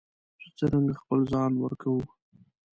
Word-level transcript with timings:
چې 0.41 0.47
څرنګه 0.57 0.93
خپل 1.01 1.19
ځان 1.31 1.51
ورکوو. 1.57 2.03